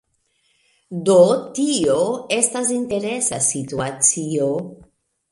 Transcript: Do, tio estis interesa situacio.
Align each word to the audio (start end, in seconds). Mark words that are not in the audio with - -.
Do, 1.09 1.17
tio 1.59 1.97
estis 2.37 2.71
interesa 2.77 3.39
situacio. 3.49 4.49